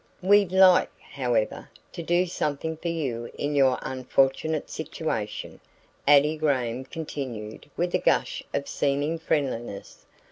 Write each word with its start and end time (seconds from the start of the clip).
"We'd 0.23 0.51
like, 0.51 0.89
however, 0.99 1.69
to 1.91 2.01
do 2.01 2.25
something 2.25 2.75
for 2.77 2.87
you 2.87 3.29
in 3.37 3.53
your 3.53 3.77
unfortunate 3.83 4.67
situation," 4.71 5.59
Addie 6.07 6.37
Graham 6.37 6.85
continued 6.85 7.69
with 7.77 7.93
a 7.93 7.99
gush 7.99 8.41
of 8.51 8.67
seeming 8.67 9.19
friendliness. 9.19 10.07